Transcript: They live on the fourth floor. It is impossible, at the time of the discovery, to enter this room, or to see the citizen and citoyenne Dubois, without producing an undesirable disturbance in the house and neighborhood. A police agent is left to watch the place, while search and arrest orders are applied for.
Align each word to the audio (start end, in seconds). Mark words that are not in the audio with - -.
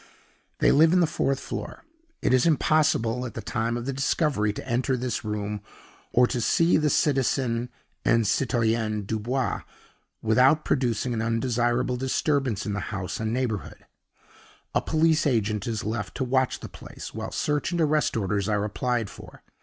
They 0.57 0.71
live 0.71 0.93
on 0.93 0.99
the 0.99 1.05
fourth 1.05 1.39
floor. 1.39 1.85
It 2.23 2.33
is 2.33 2.47
impossible, 2.47 3.23
at 3.23 3.35
the 3.35 3.41
time 3.43 3.77
of 3.77 3.85
the 3.85 3.93
discovery, 3.93 4.51
to 4.53 4.67
enter 4.67 4.97
this 4.97 5.23
room, 5.23 5.61
or 6.11 6.25
to 6.25 6.41
see 6.41 6.75
the 6.77 6.89
citizen 6.89 7.69
and 8.03 8.25
citoyenne 8.25 9.05
Dubois, 9.05 9.61
without 10.23 10.65
producing 10.65 11.13
an 11.13 11.21
undesirable 11.21 11.97
disturbance 11.97 12.65
in 12.65 12.73
the 12.73 12.79
house 12.89 13.19
and 13.19 13.31
neighborhood. 13.31 13.85
A 14.73 14.81
police 14.81 15.27
agent 15.27 15.67
is 15.67 15.83
left 15.83 16.15
to 16.17 16.23
watch 16.23 16.61
the 16.61 16.67
place, 16.67 17.13
while 17.13 17.31
search 17.31 17.71
and 17.71 17.79
arrest 17.79 18.17
orders 18.17 18.49
are 18.49 18.63
applied 18.63 19.07
for. 19.07 19.43